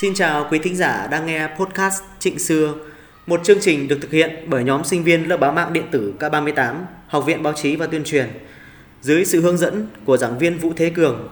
Xin 0.00 0.14
chào 0.14 0.46
quý 0.50 0.58
thính 0.58 0.76
giả 0.76 1.06
đang 1.10 1.26
nghe 1.26 1.48
podcast 1.58 2.02
Trịnh 2.18 2.38
Xưa, 2.38 2.74
một 3.26 3.40
chương 3.44 3.60
trình 3.60 3.88
được 3.88 3.98
thực 4.00 4.10
hiện 4.10 4.30
bởi 4.46 4.64
nhóm 4.64 4.84
sinh 4.84 5.04
viên 5.04 5.28
lớp 5.28 5.36
báo 5.36 5.52
mạng 5.52 5.72
điện 5.72 5.84
tử 5.90 6.14
K38, 6.18 6.74
Học 7.06 7.26
viện 7.26 7.42
Báo 7.42 7.52
chí 7.52 7.76
và 7.76 7.86
Tuyên 7.86 8.04
truyền, 8.04 8.28
dưới 9.02 9.24
sự 9.24 9.40
hướng 9.40 9.58
dẫn 9.58 9.86
của 10.04 10.16
giảng 10.16 10.38
viên 10.38 10.58
Vũ 10.58 10.72
Thế 10.76 10.90
Cường. 10.90 11.28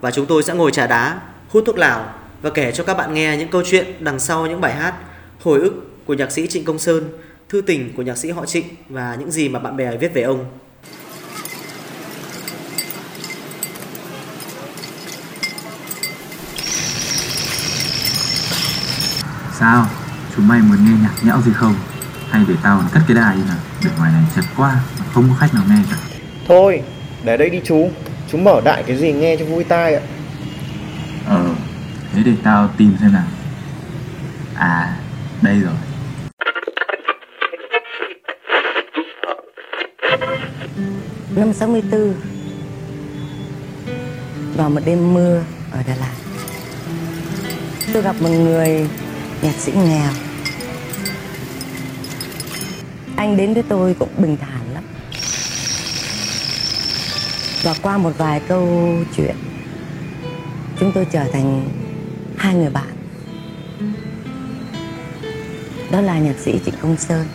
Và 0.00 0.10
chúng 0.10 0.26
tôi 0.26 0.42
sẽ 0.42 0.54
ngồi 0.54 0.72
trà 0.72 0.86
đá, 0.86 1.20
hút 1.48 1.64
thuốc 1.66 1.78
lào 1.78 2.14
và 2.42 2.50
kể 2.50 2.72
cho 2.72 2.84
các 2.84 2.94
bạn 2.94 3.14
nghe 3.14 3.36
những 3.36 3.48
câu 3.48 3.62
chuyện 3.64 3.86
đằng 4.00 4.18
sau 4.18 4.46
những 4.46 4.60
bài 4.60 4.72
hát, 4.72 4.94
hồi 5.40 5.60
ức 5.60 6.04
của 6.06 6.14
nhạc 6.14 6.32
sĩ 6.32 6.46
Trịnh 6.46 6.64
Công 6.64 6.78
Sơn, 6.78 7.08
thư 7.48 7.60
tình 7.60 7.92
của 7.96 8.02
nhạc 8.02 8.16
sĩ 8.18 8.30
họ 8.30 8.46
Trịnh 8.46 8.64
và 8.88 9.16
những 9.20 9.30
gì 9.30 9.48
mà 9.48 9.58
bạn 9.58 9.76
bè 9.76 9.96
viết 9.96 10.14
về 10.14 10.22
ông. 10.22 10.44
Sao? 19.58 19.86
Chúng 20.36 20.48
mày 20.48 20.60
muốn 20.60 20.84
nghe 20.84 20.92
nhạc 21.02 21.14
nhẽo 21.24 21.40
gì 21.40 21.52
không? 21.52 21.74
Hay 22.30 22.44
để 22.48 22.54
tao 22.62 22.82
cất 22.92 23.02
cái 23.08 23.16
đài 23.16 23.36
đi 23.36 23.42
nào? 23.48 23.56
Để 23.84 23.90
ngoài 23.98 24.12
này 24.12 24.22
chật 24.36 24.44
quá 24.56 24.74
mà 24.98 25.04
Không 25.12 25.28
có 25.28 25.34
khách 25.40 25.54
nào 25.54 25.64
nghe 25.68 25.82
cả. 25.90 25.96
Thôi, 26.48 26.82
để 27.24 27.36
đây 27.36 27.50
đi 27.50 27.60
chú. 27.64 27.90
Chú 28.32 28.38
mở 28.38 28.60
đại 28.64 28.82
cái 28.86 28.96
gì 28.96 29.12
nghe 29.12 29.36
cho 29.36 29.44
vui 29.44 29.64
tai 29.64 29.94
ạ. 29.94 30.00
Ờ, 31.26 31.54
thế 32.12 32.22
để 32.24 32.32
tao 32.42 32.68
tìm 32.76 32.96
xem 33.00 33.12
nào. 33.12 33.26
À, 34.54 34.96
đây 35.42 35.60
rồi. 35.60 35.74
Năm 41.36 41.52
64 41.52 42.14
Vào 44.56 44.70
một 44.70 44.80
đêm 44.84 45.14
mưa 45.14 45.42
ở 45.72 45.82
Đà 45.86 45.94
Lạt. 45.94 46.12
Tôi 47.92 48.02
gặp 48.02 48.16
một 48.20 48.28
người 48.28 48.88
nhạc 49.42 49.54
sĩ 49.58 49.72
nghèo 49.72 50.12
Anh 53.16 53.36
đến 53.36 53.54
với 53.54 53.62
tôi 53.68 53.94
cũng 53.98 54.08
bình 54.18 54.36
thản 54.40 54.74
lắm. 54.74 54.84
Và 57.62 57.74
qua 57.82 57.98
một 57.98 58.12
vài 58.18 58.40
câu 58.48 58.94
chuyện, 59.16 59.36
Chúng 60.80 60.92
tôi 60.92 61.06
trở 61.12 61.24
thành 61.32 61.68
hai 62.36 62.54
người 62.54 62.70
bạn. 62.70 62.96
Đó 65.90 66.00
là 66.00 66.18
nhạc 66.18 66.38
sĩ 66.38 66.60
Trịnh 66.64 66.74
Công 66.82 66.96
Sơn. 66.96 67.26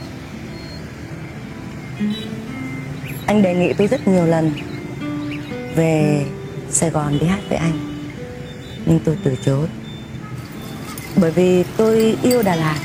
Anh 3.26 3.42
đề 3.42 3.56
nghị 3.56 3.74
tôi 3.74 3.88
rất 3.88 4.08
nhiều 4.08 4.26
lần 4.26 4.52
Về 5.76 6.26
Sài 6.70 6.90
Gòn 6.90 7.20
đi 7.20 7.28
hát 7.28 7.40
với 7.50 7.58
anh, 7.58 8.04
Nhưng 8.86 9.00
tôi 9.06 9.18
từ 9.24 9.36
chối 9.46 9.68
bởi 11.16 11.32
vì 11.32 11.64
tôi 11.78 12.18
yêu 12.24 12.42
Đà 12.44 12.56
Lạt. 12.56 12.80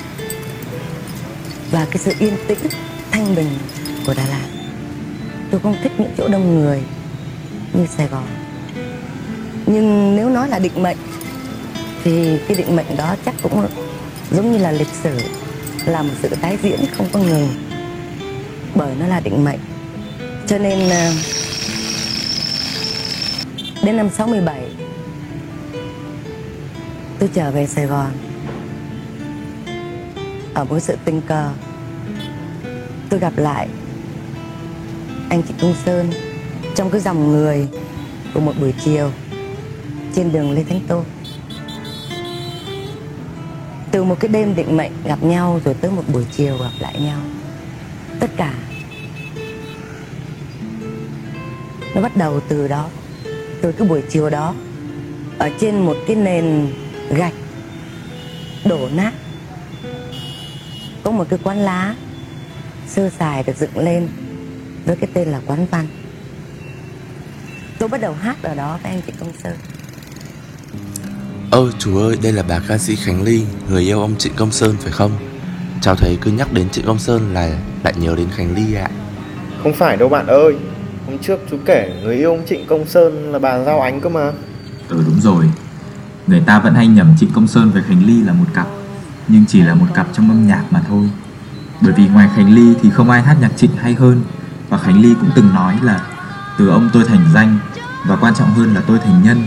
Và 1.71 1.87
cái 1.91 1.99
sự 1.99 2.13
yên 2.19 2.35
tĩnh, 2.47 2.59
thanh 3.11 3.35
bình 3.35 3.49
của 4.07 4.15
Đà 4.15 4.27
Lạt. 4.27 4.47
Tôi 5.51 5.61
không 5.61 5.77
thích 5.83 5.93
những 5.99 6.11
chỗ 6.19 6.29
đông 6.29 6.55
người 6.55 6.83
như 7.73 7.87
Sài 7.87 8.07
Gòn. 8.07 8.27
Nhưng 9.67 10.17
nếu 10.17 10.29
nói 10.29 10.49
là 10.49 10.59
định 10.59 10.83
mệnh, 10.83 10.97
thì 12.05 12.39
cái 12.49 12.57
định 12.57 12.77
mệnh 12.77 12.97
đó 12.97 13.17
chắc 13.25 13.35
cũng 13.43 13.67
giống 14.31 14.53
như 14.53 14.59
là 14.59 14.73
lịch 14.73 14.95
sử, 15.03 15.19
là 15.87 16.03
một 16.03 16.15
sự 16.23 16.29
tái 16.41 16.59
diễn 16.63 16.81
không 16.97 17.07
có 17.13 17.21
ngừng. 17.21 17.49
Bởi 18.75 18.95
nó 19.01 19.07
là 19.07 19.21
định 19.21 19.45
mệnh. 19.45 19.59
Cho 20.47 20.59
nên 20.59 20.89
ờ, 20.91 21.13
đến 23.83 23.97
năm 23.97 24.09
67 24.11 24.68
tôi 27.19 27.31
trở 27.35 27.51
về 27.51 27.67
Sài 27.67 27.87
Gòn. 27.87 28.11
Ở 30.55 30.65
một 30.65 30.81
sự 30.81 30.97
tình 31.05 31.21
cờ, 31.21 31.51
tôi 33.09 33.21
gặp 33.21 33.33
lại 33.37 33.69
anh 35.31 35.43
chị 35.49 35.55
Công 35.61 35.75
Sơn 35.85 36.11
trong 36.75 36.91
cái 36.91 37.01
dòng 37.01 37.33
người 37.33 37.69
của 38.35 38.41
một 38.41 38.53
buổi 38.61 38.75
chiều 38.85 39.11
trên 40.15 40.33
đường 40.33 40.53
Lê 40.53 40.63
Thánh 40.63 40.81
Tôn. 40.89 41.05
Từ 43.91 44.05
một 44.05 44.21
cái 44.21 44.29
đêm 44.29 44.55
định 44.55 44.77
mệnh 44.77 44.93
gặp 45.05 45.23
nhau 45.23 45.61
rồi 45.65 45.75
tới 45.75 45.91
một 45.91 46.03
buổi 46.13 46.25
chiều 46.37 46.59
gặp 46.59 46.71
lại 46.81 47.01
nhau. 47.01 47.21
Tất 48.21 48.31
cả 48.37 48.55
nó 51.95 52.01
bắt 52.03 52.17
đầu 52.17 52.41
từ 52.49 52.69
đó, 52.69 52.89
từ 53.63 53.73
cái 53.73 53.89
buổi 53.89 54.03
chiều 54.11 54.31
đó, 54.31 54.55
ở 55.39 55.51
trên 55.61 55.79
một 55.79 55.97
cái 56.07 56.17
nền 56.17 56.73
gạch 57.11 57.35
đổ 58.65 58.89
nát. 58.95 59.13
Có 61.05 61.11
một 61.11 61.25
cái 61.31 61.39
quán 61.43 61.59
lá 61.59 61.95
sơ 62.87 63.11
sài 63.19 63.43
được 63.43 63.57
dựng 63.57 63.79
lên 63.79 64.09
với 64.85 64.97
cái 64.97 65.11
tên 65.15 65.29
là 65.29 65.41
quán 65.47 65.67
văn. 65.71 65.87
Tôi 67.79 67.89
bắt 67.89 68.01
đầu 68.01 68.13
hát 68.13 68.43
ở 68.43 68.55
đó 68.55 68.79
với 68.83 68.93
anh 68.93 69.01
chị 69.07 69.13
công 69.21 69.33
sơn. 69.43 69.57
Ơ 71.51 71.73
chú 71.79 71.99
ơi, 71.99 72.17
đây 72.23 72.33
là 72.33 72.43
bà 72.49 72.61
ca 72.69 72.79
sĩ 72.79 72.97
Khánh 72.97 73.23
Ly, 73.23 73.43
người 73.69 73.83
yêu 73.83 74.01
ông 74.01 74.17
Trịnh 74.19 74.33
Công 74.37 74.53
Sơn 74.53 74.77
phải 74.81 74.93
không? 74.93 75.13
Cháu 75.83 75.95
thấy 75.95 76.19
cứ 76.21 76.31
nhắc 76.31 76.53
đến 76.53 76.71
Trịnh 76.71 76.87
Công 76.87 76.99
Sơn 76.99 77.35
là 77.35 77.59
lại 77.85 77.95
nhớ 77.97 78.15
đến 78.17 78.29
Khánh 78.37 78.55
Ly 78.55 78.75
ạ. 78.75 78.91
Không 79.63 79.75
phải 79.75 79.97
đâu 79.97 80.09
bạn 80.09 80.27
ơi 80.27 80.55
Hôm 81.09 81.19
trước 81.19 81.41
chú 81.51 81.57
kể 81.67 81.93
người 82.03 82.17
yêu 82.17 82.31
ông 82.31 82.47
Trịnh 82.47 82.67
Công 82.67 82.87
Sơn 82.87 83.33
là 83.33 83.39
bà 83.39 83.65
Giao 83.65 83.81
Ánh 83.81 84.01
cơ 84.01 84.09
mà. 84.09 84.33
Ừ 84.89 85.03
đúng 85.07 85.21
rồi 85.21 85.45
Người 86.29 86.41
ta 86.41 86.59
vẫn 86.59 86.75
hay 86.75 86.87
nhầm 86.87 87.15
Trịnh 87.19 87.33
Công 87.33 87.47
Sơn 87.47 87.71
với 87.71 87.83
Khánh 87.83 88.07
Ly 88.07 88.23
là 88.23 88.33
một 88.33 88.45
cặp, 88.55 88.67
Nhưng 89.29 89.45
chỉ 89.47 89.61
là 89.63 89.75
một 89.75 89.87
cặp 89.95 90.07
trong 90.13 90.29
âm 90.29 90.47
nhạc 90.47 90.65
mà 90.71 90.81
thôi. 90.89 91.11
Bởi 91.81 91.93
vì 91.93 92.09
ngoài 92.09 92.31
Khánh 92.37 92.55
Ly 92.55 92.75
thì 92.83 92.91
không 92.91 93.11
ai 93.11 93.23
hát 93.23 93.37
nhạc 93.41 93.57
Trịnh 93.57 93.71
hay 93.77 93.95
hơn, 93.95 94.23
Và 94.69 94.79
Khánh 94.79 95.01
Ly 95.01 95.15
cũng 95.21 95.31
từng 95.35 95.55
nói 95.55 95.79
là, 95.83 96.01
Từ 96.59 96.69
ông 96.69 96.91
tôi 96.93 97.05
thành 97.05 97.25
danh, 97.35 97.59
Và 98.07 98.17
quan 98.17 98.35
trọng 98.35 98.51
hơn 98.51 98.75
là 98.75 98.81
tôi 98.87 98.99
thành 98.99 99.23
nhân, 99.23 99.43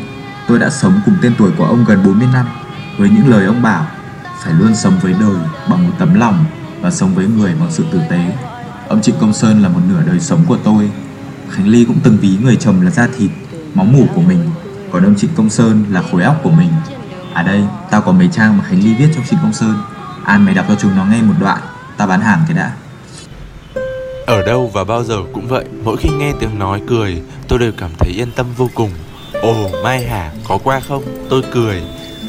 Tôi 0.48 0.60
đã 0.60 0.70
sống 0.70 1.02
cùng 1.06 1.16
tên 1.22 1.34
tuổi 1.38 1.52
của 1.58 1.66
ông 1.66 1.86
gần 1.86 2.04
40 2.06 2.28
năm, 2.34 2.46
Với 2.98 3.10
những 3.10 3.28
lời 3.28 3.46
ông 3.46 3.62
bảo, 3.62 3.88
Phải 4.44 4.54
luôn 4.54 4.76
sống 4.76 4.94
với 5.02 5.14
đời 5.14 5.38
bằng 5.70 5.88
một 5.88 5.94
tấm 6.00 6.14
lòng, 6.14 6.46
Và 6.82 6.92
sống 6.92 7.16
với 7.16 7.28
người 7.28 7.56
bằng 7.60 7.72
sự 7.72 7.86
tử 7.92 8.00
tế. 8.10 8.38
Ông 8.88 9.02
Trịnh 9.02 9.16
Công 9.22 9.34
Sơn 9.34 9.62
là 9.62 9.70
một 9.70 9.82
nửa 9.90 10.04
đời 10.08 10.20
sống 10.20 10.40
của 10.48 10.58
tôi. 10.64 10.92
Khánh 11.50 11.68
Ly 11.68 11.86
cũng 11.86 12.00
từng 12.04 12.18
ví 12.18 12.38
người 12.44 12.56
chồng 12.56 12.82
là 12.82 12.92
da 12.92 13.08
thịt, 13.18 13.32
Máu 13.76 13.86
mủ 13.86 14.08
của 14.16 14.22
mình. 14.22 14.50
Còn 14.92 15.04
ông 15.04 15.16
Trịnh 15.18 15.30
Công 15.36 15.50
Sơn 15.50 15.86
là 15.90 16.04
khối 16.12 16.24
óc 16.24 16.36
của 16.44 16.52
mình 16.52 16.70
À 17.34 17.44
đây, 17.44 17.62
tao 17.92 18.02
có 18.02 18.12
mấy 18.12 18.30
trang 18.32 18.58
mà 18.58 18.64
Khánh 18.64 18.84
Ly 18.84 18.94
viết 18.94 19.08
cho 19.16 19.22
Trịnh 19.30 19.40
Công 19.42 19.54
Sơn 19.54 19.76
An 20.26 20.46
mày 20.46 20.54
đọc 20.54 20.66
cho 20.68 20.76
chúng 20.76 20.96
nó 20.96 21.06
nghe 21.06 21.22
một 21.22 21.34
đoạn 21.40 21.62
Tao 21.98 22.08
bán 22.08 22.22
hàng 22.22 22.40
cái 22.48 22.58
đã 22.58 22.76
Ở 24.26 24.46
đâu 24.46 24.72
và 24.74 24.84
bao 24.84 25.04
giờ 25.04 25.18
cũng 25.34 25.48
vậy, 25.48 25.66
mỗi 25.84 25.98
khi 25.98 26.10
nghe 26.10 26.34
tiếng 26.40 26.60
nói 26.60 26.82
cười, 26.88 27.22
tôi 27.48 27.60
đều 27.60 27.72
cảm 27.78 27.92
thấy 28.00 28.12
yên 28.12 28.32
tâm 28.32 28.46
vô 28.58 28.70
cùng. 28.74 28.90
Ồ, 29.34 29.70
Mai 29.84 30.06
Hà, 30.06 30.32
có 30.48 30.58
qua 30.58 30.80
không? 30.80 31.04
Tôi 31.30 31.44
cười. 31.52 31.82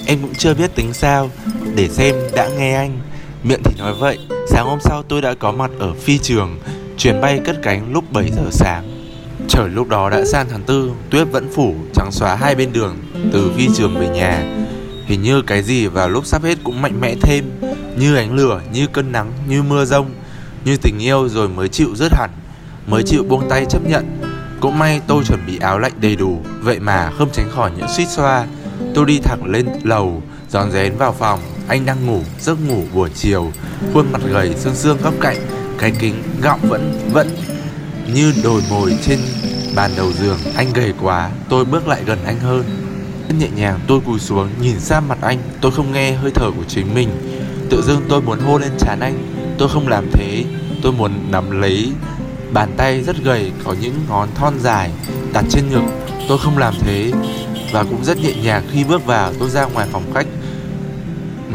Em 0.06 0.18
cũng 0.22 0.34
chưa 0.34 0.54
biết 0.54 0.74
tính 0.74 0.92
sao, 0.92 1.30
để 1.74 1.88
xem 1.88 2.14
đã 2.34 2.48
nghe 2.48 2.74
anh. 2.74 2.98
Miệng 3.42 3.62
thì 3.64 3.74
nói 3.78 3.94
vậy, 3.94 4.18
sáng 4.48 4.66
hôm 4.66 4.78
sau 4.80 5.02
tôi 5.02 5.22
đã 5.22 5.34
có 5.34 5.52
mặt 5.52 5.70
ở 5.78 5.92
phi 5.94 6.18
trường, 6.18 6.58
chuyến 6.98 7.20
bay 7.20 7.40
cất 7.44 7.56
cánh 7.62 7.92
lúc 7.92 8.12
7 8.12 8.30
giờ 8.36 8.48
sáng. 8.50 8.91
Trời 9.52 9.68
lúc 9.68 9.88
đó 9.88 10.10
đã 10.10 10.24
sang 10.24 10.46
tháng 10.50 10.62
tư, 10.62 10.90
tuyết 11.10 11.28
vẫn 11.32 11.48
phủ, 11.54 11.74
trắng 11.94 12.12
xóa 12.12 12.34
hai 12.34 12.54
bên 12.54 12.72
đường, 12.72 12.96
từ 13.32 13.50
phi 13.56 13.68
trường 13.76 14.00
về 14.00 14.08
nhà. 14.08 14.44
Hình 15.06 15.22
như 15.22 15.42
cái 15.42 15.62
gì 15.62 15.86
vào 15.86 16.08
lúc 16.08 16.26
sắp 16.26 16.42
hết 16.42 16.58
cũng 16.64 16.82
mạnh 16.82 17.00
mẽ 17.00 17.14
thêm, 17.20 17.44
như 17.96 18.16
ánh 18.16 18.34
lửa, 18.34 18.60
như 18.72 18.86
cơn 18.86 19.12
nắng, 19.12 19.32
như 19.48 19.62
mưa 19.62 19.84
rông, 19.84 20.10
như 20.64 20.76
tình 20.76 20.98
yêu 20.98 21.28
rồi 21.28 21.48
mới 21.48 21.68
chịu 21.68 21.88
rớt 21.94 22.12
hẳn, 22.14 22.30
mới 22.86 23.02
chịu 23.02 23.24
buông 23.28 23.48
tay 23.48 23.66
chấp 23.68 23.86
nhận. 23.86 24.20
Cũng 24.60 24.78
may 24.78 25.00
tôi 25.06 25.24
chuẩn 25.24 25.46
bị 25.46 25.58
áo 25.58 25.78
lạnh 25.78 25.92
đầy 26.00 26.16
đủ, 26.16 26.42
vậy 26.60 26.80
mà 26.80 27.10
không 27.18 27.30
tránh 27.32 27.50
khỏi 27.50 27.70
những 27.76 27.88
suýt 27.88 28.08
xoa. 28.08 28.46
Tôi 28.94 29.06
đi 29.06 29.18
thẳng 29.18 29.44
lên 29.44 29.66
lầu, 29.82 30.22
giòn 30.48 30.70
rén 30.70 30.96
vào 30.96 31.12
phòng, 31.12 31.40
anh 31.68 31.86
đang 31.86 32.06
ngủ, 32.06 32.20
giấc 32.40 32.58
ngủ 32.68 32.82
buổi 32.94 33.10
chiều, 33.14 33.52
khuôn 33.94 34.12
mặt 34.12 34.20
gầy 34.32 34.54
xương 34.56 34.74
xương 34.74 34.98
góc 35.02 35.14
cạnh, 35.20 35.38
cái 35.78 35.92
kính 35.98 36.22
gọng 36.42 36.60
vẫn 36.68 37.10
vẫn 37.12 37.28
như 38.14 38.32
đồi 38.44 38.62
mồi 38.70 38.98
trên 39.02 39.18
bàn 39.74 39.90
đầu 39.96 40.12
giường, 40.12 40.38
anh 40.56 40.72
gầy 40.72 40.92
quá, 41.02 41.30
tôi 41.48 41.64
bước 41.64 41.88
lại 41.88 42.02
gần 42.06 42.18
anh 42.26 42.38
hơn. 42.40 42.64
Rất 43.28 43.34
nhẹ 43.38 43.48
nhàng, 43.56 43.80
tôi 43.86 44.00
cúi 44.00 44.18
xuống, 44.18 44.48
nhìn 44.60 44.80
sang 44.80 45.08
mặt 45.08 45.18
anh, 45.20 45.38
tôi 45.60 45.72
không 45.72 45.92
nghe 45.92 46.12
hơi 46.12 46.30
thở 46.34 46.50
của 46.56 46.64
chính 46.68 46.94
mình. 46.94 47.08
Tự 47.70 47.82
dưng 47.82 48.02
tôi 48.08 48.22
muốn 48.22 48.40
hôn 48.40 48.62
lên 48.62 48.72
trán 48.78 49.00
anh, 49.00 49.18
tôi 49.58 49.68
không 49.68 49.88
làm 49.88 50.10
thế. 50.12 50.44
Tôi 50.82 50.92
muốn 50.92 51.12
nắm 51.30 51.60
lấy 51.60 51.92
bàn 52.52 52.74
tay 52.76 53.02
rất 53.02 53.16
gầy, 53.24 53.52
có 53.64 53.74
những 53.80 53.94
ngón 54.08 54.28
thon 54.34 54.58
dài 54.60 54.90
đặt 55.32 55.44
trên 55.50 55.70
ngực, 55.70 55.82
tôi 56.28 56.38
không 56.38 56.58
làm 56.58 56.74
thế. 56.80 57.12
Và 57.72 57.84
cũng 57.84 58.04
rất 58.04 58.22
nhẹ 58.22 58.32
nhàng, 58.42 58.62
khi 58.72 58.84
bước 58.84 59.06
vào, 59.06 59.32
tôi 59.38 59.50
ra 59.50 59.64
ngoài 59.64 59.88
phòng 59.92 60.12
khách, 60.14 60.26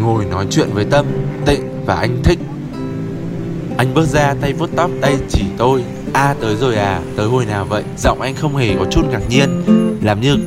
ngồi 0.02 0.26
nói 0.26 0.48
chuyện 0.52 0.70
với 0.74 0.86
tâm, 0.86 1.06
tịnh 1.46 1.86
và 1.86 1.96
anh 1.96 2.24
thích. 2.24 2.40
Anh 3.78 3.94
bước 3.94 4.06
ra, 4.06 4.36
tay 4.42 4.54
vuốt 4.54 4.70
tóc, 4.76 4.92
tay 5.02 5.18
chỉ 5.30 5.44
tôi. 5.58 5.84
A 6.18 6.36
tới 6.42 6.56
rồi 6.56 6.76
à, 6.76 7.02
tới 7.16 7.28
hồi 7.28 7.46
nào 7.46 7.66
vậy? 7.66 7.84
Giọng 7.98 8.22
anh 8.22 8.36
không 8.36 8.56
hề 8.56 8.76
có 8.80 8.86
chút 8.92 9.02
ngạc 9.12 9.22
nhiên. 9.30 9.64
Làm 10.04 10.22
như 10.22 10.38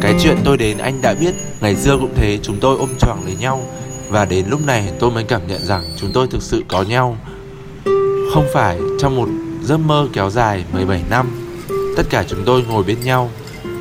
Cái 0.00 0.14
chuyện 0.22 0.36
tôi 0.44 0.56
đến 0.56 0.78
anh 0.78 1.02
đã 1.02 1.14
biết 1.14 1.34
Ngày 1.60 1.76
xưa 1.76 1.96
cũng 2.00 2.12
thế 2.14 2.38
chúng 2.42 2.60
tôi 2.60 2.78
ôm 2.78 2.88
choàng 3.00 3.24
lấy 3.24 3.34
nhau. 3.40 3.66
Và 4.08 4.24
đến 4.24 4.44
lúc 4.48 4.66
này 4.66 4.90
tôi 5.00 5.10
mới 5.10 5.24
cảm 5.24 5.46
nhận 5.46 5.64
rằng 5.64 5.82
Chúng 5.96 6.10
tôi 6.14 6.26
thực 6.26 6.42
sự 6.42 6.62
có 6.68 6.82
nhau. 6.82 7.16
Không 8.34 8.46
phải 8.54 8.78
trong 9.00 9.16
một 9.16 9.28
giấc 9.62 9.76
mơ 9.76 10.08
kéo 10.12 10.30
dài 10.30 10.64
17 10.72 11.02
năm 11.10 11.26
Tất 11.96 12.02
cả 12.10 12.24
chúng 12.28 12.44
tôi 12.46 12.62
ngồi 12.68 12.84
bên 12.84 13.00
nhau. 13.00 13.30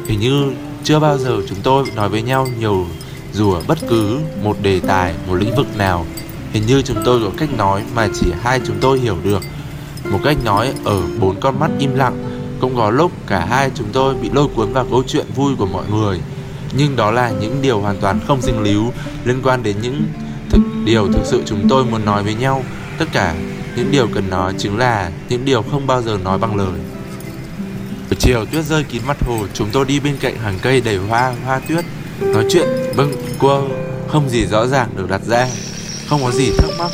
Hình 0.07 0.19
như 0.19 0.51
chưa 0.83 0.99
bao 0.99 1.17
giờ 1.17 1.37
chúng 1.49 1.59
tôi 1.63 1.85
nói 1.95 2.09
với 2.09 2.21
nhau 2.21 2.47
nhiều 2.59 2.85
Dù 3.33 3.53
ở 3.53 3.61
bất 3.67 3.77
cứ 3.89 4.19
một 4.43 4.57
đề 4.61 4.79
tài, 4.79 5.13
một 5.27 5.35
lĩnh 5.35 5.55
vực 5.55 5.77
nào. 5.77 6.05
Hình 6.53 6.65
như 6.65 6.81
chúng 6.81 6.97
tôi 7.05 7.21
có 7.23 7.31
cách 7.37 7.49
nói 7.57 7.83
mà 7.95 8.07
chỉ 8.13 8.27
hai 8.41 8.61
chúng 8.65 8.77
tôi 8.81 8.99
hiểu 8.99 9.17
được. 9.23 9.41
Một 10.13 10.19
cách 10.23 10.37
nói 10.43 10.73
ở 10.83 11.01
bốn 11.19 11.39
con 11.39 11.59
mắt 11.59 11.71
im 11.79 11.95
lặng. 11.95 12.23
Cũng 12.59 12.75
có 12.75 12.89
lúc 12.89 13.11
cả 13.27 13.45
hai 13.45 13.71
chúng 13.75 13.87
tôi 13.93 14.15
bị 14.15 14.29
lôi 14.33 14.47
cuốn 14.55 14.73
vào 14.73 14.85
câu 14.91 15.03
chuyện 15.07 15.25
vui 15.35 15.55
của 15.55 15.65
mọi 15.65 15.85
người. 15.91 16.19
Nhưng 16.77 16.95
đó 16.95 17.11
là 17.11 17.29
những 17.29 17.61
điều 17.61 17.79
hoàn 17.79 17.97
toàn 17.97 18.19
không 18.27 18.41
dính 18.41 18.61
líu 18.61 18.91
Liên 19.25 19.41
quan 19.43 19.63
đến 19.63 19.75
những 19.81 20.03
thực, 20.49 20.61
điều 20.85 21.13
thực 21.13 21.25
sự 21.25 21.43
chúng 21.45 21.69
tôi 21.69 21.85
muốn 21.85 22.05
nói 22.05 22.23
với 22.23 22.33
nhau. 22.33 22.63
Tất 22.97 23.05
cả 23.11 23.35
những 23.75 23.91
điều 23.91 24.07
cần 24.13 24.29
nói 24.29 24.53
chính 24.57 24.77
là 24.77 25.11
những 25.29 25.45
điều 25.45 25.61
không 25.61 25.87
bao 25.87 26.01
giờ 26.01 26.17
nói 26.23 26.37
bằng 26.37 26.55
lời. 26.55 26.79
Buổi 28.09 28.17
chiều 28.19 28.45
tuyết 28.45 28.65
rơi 28.65 28.83
kín 28.83 29.01
mặt 29.07 29.17
hồ 29.25 29.37
Chúng 29.53 29.69
tôi 29.71 29.85
đi 29.85 29.99
bên 29.99 30.17
cạnh 30.19 30.35
hàng 30.37 30.59
cây 30.61 30.81
đầy 30.81 30.97
hoa, 30.97 31.33
hoa 31.45 31.59
tuyết. 31.59 31.85
Nói 32.19 32.45
chuyện 32.49 32.67
bâng 32.95 33.13
quơ 33.39 33.61
Không 34.07 34.29
gì 34.29 34.45
rõ 34.45 34.67
ràng 34.67 34.89
được 34.97 35.09
đặt 35.09 35.21
ra. 35.27 35.47
Không 36.09 36.21
có 36.23 36.31
gì 36.31 36.51
thắc 36.57 36.69
mắc 36.79 36.91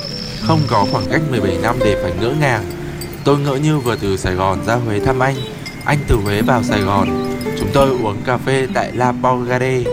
Không 0.47 0.59
có 0.67 0.85
khoảng 0.91 1.05
cách 1.11 1.21
17 1.31 1.57
năm 1.61 1.75
để 1.79 1.99
phải 2.03 2.11
ngỡ 2.21 2.33
ngàng. 2.39 2.78
Tôi 3.29 3.39
ngỡ 3.39 3.55
như 3.55 3.79
vừa 3.79 3.95
từ 3.95 4.17
Sài 4.17 4.33
Gòn 4.33 4.65
ra 4.65 4.75
Huế 4.75 4.99
thăm 4.99 5.19
anh. 5.19 5.35
Anh 5.85 5.97
từ 6.07 6.15
Huế 6.15 6.41
vào 6.41 6.63
Sài 6.63 6.81
Gòn. 6.81 7.09
Chúng 7.59 7.69
tôi 7.73 7.89
uống 7.89 8.15
cà 8.25 8.37
phê 8.37 8.67
tại 8.73 8.91
La 8.93 9.13
Polgade 9.23 9.83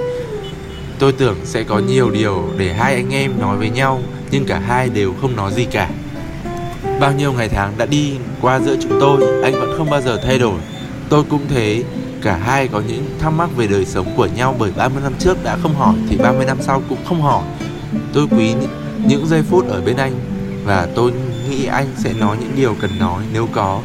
Tôi 0.99 1.13
tưởng 1.13 1.37
sẽ 1.45 1.63
có 1.63 1.79
nhiều 1.79 2.11
điều 2.11 2.45
để 2.59 2.73
hai 2.73 2.95
anh 2.95 3.15
em 3.15 3.41
nói 3.41 3.57
với 3.57 3.71
nhau, 3.71 4.03
Nhưng 4.31 4.47
cả 4.47 4.59
hai 4.59 4.89
đều 4.89 5.15
không 5.21 5.37
nói 5.37 5.53
gì 5.53 5.65
cả. 5.65 5.91
Bao 7.01 7.13
nhiêu 7.13 7.33
ngày 7.33 7.49
tháng 7.49 7.73
đã 7.79 7.87
đi 7.87 8.13
qua 8.41 8.61
giữa 8.61 8.77
chúng 8.83 9.01
tôi, 9.01 9.43
Anh 9.43 9.53
vẫn 9.53 9.75
không 9.79 9.91
bao 9.91 10.01
giờ 10.01 10.21
thay 10.25 10.39
đổi. 10.39 10.61
Tôi 11.09 11.25
cũng 11.31 11.43
thế. 11.49 11.85
Cả 12.23 12.37
hai 12.37 12.69
có 12.69 12.83
những 12.89 13.07
thắc 13.19 13.33
mắc 13.33 13.57
về 13.57 13.67
đời 13.67 13.85
sống 13.85 14.07
của 14.17 14.27
nhau 14.27 14.57
Bởi 14.59 14.71
30 14.77 15.03
năm 15.03 15.13
trước 15.19 15.45
đã 15.45 15.57
không 15.63 15.75
hỏi 15.75 15.95
Thì 16.09 16.17
30 16.17 16.47
năm 16.47 16.59
sau 16.61 16.83
cũng 16.89 17.05
không 17.05 17.23
hỏi. 17.23 17.45
Tôi 18.13 18.27
quý 18.31 18.55
những 19.07 19.27
giây 19.27 19.43
phút 19.43 19.69
ở 19.69 19.81
bên 19.81 19.97
anh 19.97 20.13
Và 20.65 20.89
tôi 20.95 21.13
nghĩ 21.57 21.67
anh 21.67 21.87
sẽ 21.97 22.13
nói 22.21 22.37
những 22.41 22.53
điều 22.57 22.77
cần 22.81 22.91
nói. 22.99 23.25
Nếu 23.33 23.49
có, 23.53 23.81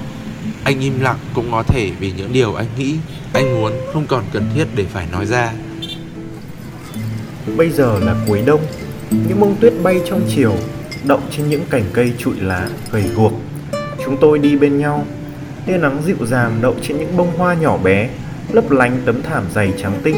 Anh 0.64 0.80
im 0.80 1.00
lặng 1.00 1.18
cũng 1.34 1.52
có 1.52 1.64
thể 1.64 1.92
vì 2.00 2.12
những 2.18 2.34
điều 2.34 2.56
anh 2.56 2.68
nghĩ 2.78 2.96
Anh 3.34 3.62
muốn 3.62 3.72
không 3.94 4.06
còn 4.08 4.24
cần 4.34 4.44
thiết 4.56 4.66
để 4.76 4.86
phải 4.94 5.08
nói 5.12 5.26
ra. 5.26 5.52
Bây 7.58 7.70
giờ 7.70 8.00
là 8.00 8.16
cuối 8.28 8.42
đông. 8.46 8.62
Những 9.12 9.40
bông 9.40 9.56
tuyết 9.60 9.74
bay 9.84 10.02
trong 10.10 10.22
chiều, 10.36 10.56
Động 11.04 11.22
trên 11.32 11.50
những 11.50 11.66
cành 11.70 11.84
cây 11.94 12.14
trụi 12.18 12.40
lá, 12.40 12.70
gầy 12.92 13.04
guộc. 13.16 13.34
Chúng 14.06 14.18
tôi 14.22 14.40
đi 14.40 14.56
bên 14.56 14.78
nhau. 14.78 15.06
Tia 15.66 15.78
nắng 15.78 16.02
dịu 16.06 16.26
dàng 16.26 16.60
đậu 16.62 16.76
trên 16.82 16.98
những 16.98 17.18
bông 17.18 17.38
hoa 17.38 17.54
nhỏ 17.54 17.78
bé, 17.78 18.10
Lấp 18.52 18.72
lánh 18.72 19.02
tấm 19.06 19.22
thảm 19.22 19.44
dày 19.54 19.74
trắng 19.82 19.94
tinh. 20.04 20.16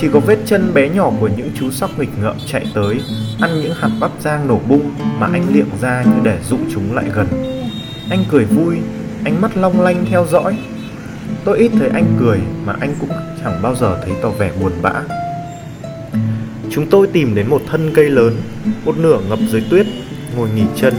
Chỉ 0.00 0.08
có 0.12 0.20
vết 0.20 0.38
chân 0.46 0.74
bé 0.74 0.88
nhỏ 0.88 1.12
của 1.20 1.28
những 1.36 1.47
chú 1.60 1.70
sóc 1.70 1.98
nghịch 1.98 2.18
ngợm 2.22 2.36
chạy 2.46 2.66
tới, 2.74 3.00
Ăn 3.40 3.60
những 3.60 3.74
hạt 3.74 3.90
bắp 4.00 4.10
rang 4.20 4.48
nổ 4.48 4.60
bung 4.68 4.94
Mà 5.18 5.28
anh 5.32 5.46
liệng 5.52 5.70
ra 5.80 6.02
như 6.02 6.20
để 6.22 6.38
dụ 6.50 6.56
chúng 6.74 6.94
lại 6.94 7.04
gần. 7.14 7.26
Anh 8.10 8.24
cười 8.30 8.44
vui, 8.44 8.76
Ánh 9.24 9.40
mắt 9.40 9.56
long 9.56 9.80
lanh 9.80 10.06
theo 10.10 10.26
dõi. 10.30 10.58
Tôi 11.44 11.58
ít 11.58 11.70
thấy 11.78 11.88
anh 11.88 12.16
cười 12.20 12.38
Mà 12.64 12.74
anh 12.80 12.94
cũng 13.00 13.10
chẳng 13.44 13.62
bao 13.62 13.74
giờ 13.74 13.98
thấy 14.04 14.12
tỏ 14.22 14.30
vẻ 14.30 14.50
buồn 14.62 14.72
bã. 14.82 14.92
Chúng 16.70 16.86
tôi 16.90 17.06
tìm 17.06 17.34
đến 17.34 17.48
một 17.48 17.62
thân 17.70 17.90
cây 17.94 18.10
lớn, 18.10 18.36
Một 18.84 18.98
nửa 18.98 19.20
ngập 19.28 19.38
dưới 19.50 19.62
tuyết, 19.70 19.86
Ngồi 20.36 20.48
nghỉ 20.54 20.64
chân. 20.76 20.94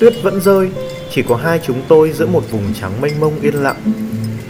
Tuyết 0.00 0.14
vẫn 0.22 0.40
rơi, 0.40 0.70
Chỉ 1.10 1.22
có 1.22 1.36
hai 1.36 1.60
chúng 1.66 1.82
tôi 1.88 2.12
giữa 2.12 2.26
một 2.26 2.50
vùng 2.50 2.74
trắng 2.80 3.00
mênh 3.00 3.20
mông 3.20 3.40
yên 3.40 3.54
lặng. 3.54 3.92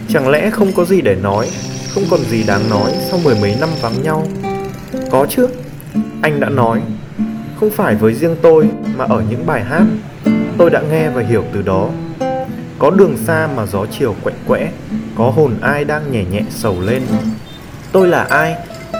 Chẳng 0.09 0.29
lẽ 0.29 0.49
không 0.49 0.71
có 0.71 0.85
gì 0.85 1.01
để 1.01 1.15
nói, 1.15 1.49
Không 1.93 2.03
còn 2.09 2.19
gì 2.19 2.43
đáng 2.43 2.69
nói 2.69 2.91
Sau 3.09 3.19
mười 3.23 3.35
mấy 3.41 3.55
năm 3.59 3.69
vắng 3.81 4.03
nhau? 4.03 4.27
Có 5.11 5.27
chứ. 5.29 5.47
Anh 6.21 6.39
đã 6.39 6.49
nói 6.49 6.81
Không 7.59 7.69
phải 7.69 7.95
với 7.95 8.13
riêng 8.13 8.35
tôi 8.41 8.69
Mà 8.97 9.05
ở 9.05 9.23
những 9.29 9.45
bài 9.45 9.63
hát. 9.63 9.83
Tôi 10.57 10.69
đã 10.69 10.81
nghe 10.91 11.09
và 11.09 11.21
hiểu 11.21 11.43
từ 11.53 11.61
đó. 11.61 11.89
Có 12.79 12.89
đường 12.89 13.17
xa 13.17 13.47
mà 13.55 13.65
gió 13.65 13.85
chiều 13.99 14.15
quạnh 14.23 14.37
quẽ 14.47 14.71
Có 15.15 15.29
hồn 15.29 15.53
ai 15.61 15.85
đang 15.85 16.11
nhẹ 16.11 16.23
nhẹ 16.31 16.41
sầu 16.49 16.81
lên. 16.81 17.03
Tôi 17.91 18.07
là 18.07 18.23
ai 18.23 18.55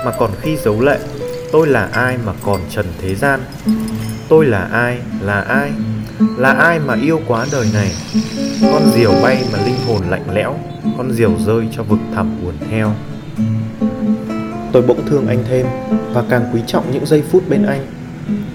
mà 0.06 0.12
còn 0.20 0.32
khi 0.42 0.58
giấu 0.58 0.82
lệ? 0.82 1.00
Tôi 1.52 1.68
là 1.68 1.90
ai 1.92 2.18
mà 2.26 2.34
còn 2.44 2.60
trần 2.70 2.86
thế 3.02 3.16
gian? 3.16 3.40
Tôi 4.30 4.46
là 4.46 4.68
ai, 4.72 4.98
là 5.22 5.42
ai? 5.42 5.72
Là 6.38 6.52
ai 6.52 6.80
mà 6.80 6.96
yêu 7.02 7.22
quá 7.28 7.46
đời 7.52 7.68
này? 7.74 7.92
Con 8.74 8.82
diều 8.96 9.14
bay 9.24 9.46
mà 9.54 9.60
linh 9.66 9.76
hồn 9.88 10.02
lạnh 10.10 10.26
lẽo 10.34 10.56
Con 10.98 11.12
diều 11.12 11.32
rơi 11.46 11.68
cho 11.72 11.84
vực 11.84 12.00
thẳm 12.16 12.38
buồn 12.44 12.54
theo 12.70 12.94
Tôi 14.72 14.82
bỗng 14.82 15.06
thương 15.10 15.28
anh 15.28 15.44
thêm 15.50 15.66
Và 16.14 16.24
càng 16.30 16.50
quý 16.54 16.62
trọng 16.68 16.92
những 16.92 17.06
giây 17.06 17.22
phút 17.22 17.50
bên 17.50 17.66
anh 17.66 17.86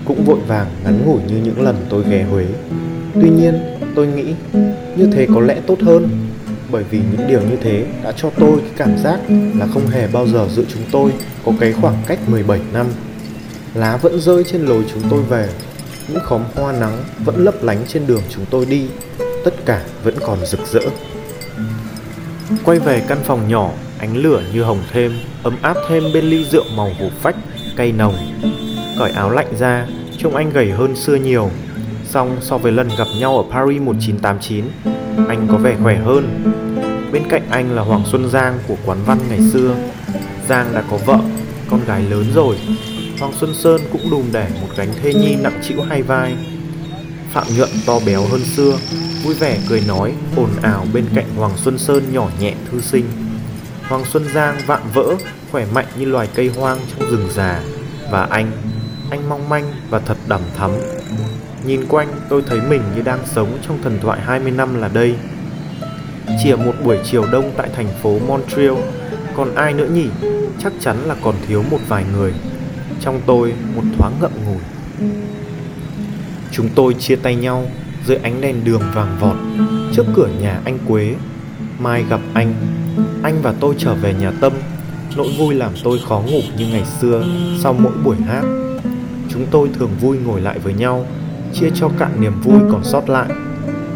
Cũng 0.05 0.25
vội 0.25 0.39
vàng 0.47 0.67
ngắn 0.85 1.07
ngủi 1.07 1.21
như 1.29 1.37
những 1.45 1.63
lần 1.63 1.77
tôi 1.89 2.05
ghé 2.11 2.23
Huế 2.23 2.47
Tuy 3.15 3.31
nhiên 3.31 3.55
tôi 3.95 4.07
nghĩ 4.07 4.35
Như 4.97 5.11
thế 5.13 5.27
có 5.35 5.41
lẽ 5.41 5.61
tốt 5.67 5.81
hơn 5.81 6.09
bởi 6.75 6.85
vì 6.91 6.99
những 6.99 7.27
điều 7.29 7.41
như 7.41 7.57
thế 7.63 7.87
đã 8.05 8.13
cho 8.17 8.31
tôi 8.39 8.59
cái 8.59 8.71
cảm 8.77 8.99
giác 8.99 9.21
là 9.55 9.67
không 9.75 9.87
hề 9.87 10.07
bao 10.07 10.27
giờ 10.27 10.49
giữa 10.51 10.63
chúng 10.75 10.83
tôi 10.93 11.13
có 11.45 11.53
cái 11.61 11.73
khoảng 11.73 11.97
cách 12.07 12.19
17 12.29 12.61
năm. 12.73 12.87
Lá 13.75 13.97
vẫn 13.97 14.21
rơi 14.21 14.45
trên 14.45 14.67
lối 14.67 14.85
chúng 14.93 15.03
tôi 15.11 15.23
về, 15.23 15.49
những 16.09 16.23
khóm 16.23 16.43
hoa 16.55 16.73
nắng 16.73 17.05
vẫn 17.25 17.45
lấp 17.45 17.55
lánh 17.63 17.85
trên 17.89 18.07
đường 18.07 18.23
chúng 18.31 18.45
tôi 18.51 18.67
đi, 18.67 18.87
tất 19.45 19.55
cả 19.65 19.83
vẫn 20.05 20.15
còn 20.21 20.47
rực 20.47 20.61
rỡ. 20.73 20.81
Quay 22.65 22.79
về 22.79 23.03
căn 23.09 23.19
phòng 23.25 23.49
nhỏ, 23.49 23.71
ánh 23.99 24.17
lửa 24.17 24.43
như 24.53 24.63
hồng 24.63 24.83
thêm, 24.93 25.13
ấm 25.43 25.57
áp 25.63 25.77
thêm 25.89 26.05
bên 26.15 26.25
ly 26.25 26.45
rượu 26.45 26.65
màu 26.77 26.91
hổ 27.01 27.09
phách, 27.21 27.37
cay 27.77 27.93
nồng. 27.93 28.15
Cởi 28.99 29.11
áo 29.11 29.31
lạnh 29.31 29.57
ra, 29.59 29.87
trông 30.19 30.37
anh 30.37 30.51
gầy 30.51 30.71
hơn 30.71 30.97
xưa 30.97 31.15
nhiều. 31.15 31.51
Song 32.05 32.37
so 32.41 32.59
với 32.59 32.73
lần 32.73 32.89
gặp 32.99 33.07
nhau 33.21 33.37
ở 33.39 33.45
Paris 33.53 33.83
1989, 33.83 34.65
anh 35.29 35.47
có 35.51 35.57
vẻ 35.57 35.77
khỏe 35.83 35.97
hơn. 35.97 36.53
Bên 37.13 37.23
cạnh 37.29 37.43
anh 37.51 37.75
là 37.75 37.83
Hoàng 37.83 38.03
Xuân 38.07 38.31
Giang 38.31 38.59
của 38.69 38.77
quán 38.87 38.99
văn 39.07 39.19
ngày 39.29 39.41
xưa. 39.53 39.77
Giang 40.49 40.75
đã 40.75 40.83
có 40.91 40.97
vợ, 40.97 41.19
con 41.71 41.81
gái 41.87 42.03
lớn 42.03 42.25
rồi. 42.35 42.57
Hoàng 43.19 43.33
Xuân 43.41 43.55
Sơn 43.55 43.81
cũng 43.93 44.11
đùm 44.11 44.33
đẻ 44.33 44.49
một 44.61 44.69
gánh 44.77 44.89
thê 45.03 45.15
nhi 45.15 45.37
nặng 45.43 45.61
chịu 45.63 45.83
hai 45.83 46.03
vai. 46.03 46.35
Phạm 47.33 47.47
Nhuận 47.57 47.71
to 47.87 48.01
béo 48.07 48.23
hơn 48.31 48.41
xưa 48.41 48.77
Vui 49.25 49.35
vẻ 49.35 49.59
cười 49.69 49.83
nói, 49.89 50.13
ồn 50.37 50.51
ào 50.63 50.87
bên 50.93 51.05
cạnh 51.15 51.25
Hoàng 51.37 51.57
Xuân 51.57 51.79
Sơn 51.79 52.13
nhỏ 52.13 52.31
nhẹ 52.41 52.55
thư 52.71 52.81
sinh. 52.81 53.05
Hoàng 53.89 54.05
Xuân 54.05 54.25
Giang 54.35 54.59
vạn 54.67 54.83
vỡ, 54.95 55.15
khỏe 55.51 55.67
mạnh 55.75 55.87
như 55.99 56.05
loài 56.05 56.29
cây 56.35 56.51
hoang 56.57 56.79
trong 56.91 57.11
rừng 57.11 57.29
già. 57.35 57.61
Và 58.11 58.27
anh, 58.31 58.53
anh 59.11 59.29
mong 59.29 59.49
manh 59.49 59.65
và 59.91 59.99
thật 59.99 60.17
đằm 60.29 60.41
thắm. 60.57 60.71
Nhìn 61.67 61.87
quanh 61.89 62.09
tôi 62.29 62.43
thấy 62.47 62.61
mình 62.61 62.83
như 62.97 63.03
đang 63.03 63.19
sống 63.27 63.59
trong 63.69 63.83
thần 63.83 63.99
thoại 64.03 64.21
20 64.21 64.53
năm 64.53 64.81
là 64.81 64.89
đây. 64.89 65.15
Chỉ 66.43 66.51
ở 66.51 66.57
một 66.57 66.73
buổi 66.85 66.99
chiều 67.05 67.27
đông 67.33 67.53
tại 67.57 67.69
thành 67.77 67.89
phố 68.03 68.19
Montreal 68.19 68.75
Còn 69.37 69.55
ai 69.55 69.73
nữa 69.73 69.89
nhỉ? 69.95 70.07
Chắc 70.63 70.73
chắn 70.81 70.97
là 71.07 71.17
còn 71.23 71.35
thiếu 71.47 71.65
một 71.71 71.79
vài 71.89 72.05
người. 72.17 72.35
Trong 73.01 73.21
tôi 73.27 73.53
một 73.77 73.83
thoáng 73.99 74.13
ngậm 74.21 74.33
ngùi. 74.45 74.63
Chúng 76.53 76.69
tôi 76.75 76.95
chia 76.95 77.17
tay 77.17 77.37
nhau 77.37 77.67
dưới 78.07 78.17
ánh 78.17 78.41
đèn 78.41 78.65
đường 78.65 78.83
vàng 78.95 79.17
vọt. 79.21 79.37
Trước 79.97 80.05
cửa 80.15 80.29
nhà 80.41 80.61
anh 80.65 80.79
Quế 80.89 81.15
Mai 81.79 82.05
gặp 82.11 82.21
anh. 82.35 82.55
Anh 83.23 83.43
và 83.43 83.55
tôi 83.61 83.75
trở 83.79 83.95
về 83.95 84.15
nhà 84.15 84.33
Tâm. 84.41 84.53
Nỗi 85.17 85.29
vui 85.39 85.55
làm 85.55 85.73
tôi 85.85 86.01
khó 86.09 86.23
ngủ 86.27 86.41
như 86.59 86.67
ngày 86.67 86.85
xưa 87.01 87.25
Sau 87.63 87.73
mỗi 87.73 87.93
buổi 88.05 88.17
hát. 88.17 88.43
Chúng 89.29 89.47
tôi 89.51 89.69
thường 89.79 89.91
vui 90.01 90.19
ngồi 90.19 90.41
lại 90.41 90.59
với 90.59 90.75
nhau, 90.75 91.07
chia 91.53 91.71
cho 91.75 91.89
cạn 91.99 92.21
niềm 92.21 92.41
vui 92.45 92.59
còn 92.73 92.85
sót 92.85 93.09
lại. 93.09 93.29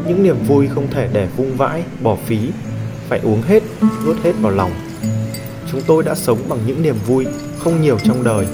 Những 0.06 0.22
niềm 0.22 0.36
vui 0.46 0.66
không 0.66 0.86
thể 0.90 1.08
để 1.12 1.28
vung 1.36 1.56
vãi, 1.56 1.82
bỏ 2.02 2.16
phí, 2.26 2.38
phải 3.08 3.20
uống 3.22 3.42
hết, 3.42 3.62
nuốt 4.06 4.16
hết 4.24 4.32
vào 4.40 4.52
lòng. 4.52 4.70
Chúng 5.72 5.80
tôi 5.86 6.02
đã 6.02 6.14
sống 6.14 6.38
bằng 6.48 6.58
những 6.66 6.82
niềm 6.82 6.96
vui 7.06 7.26
không 7.58 7.82
nhiều 7.82 7.98
trong 8.04 8.24
đời. 8.24 8.46